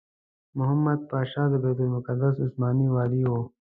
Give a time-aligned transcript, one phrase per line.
[0.57, 3.41] محمد پاشا د بیت المقدس عثماني والي وو.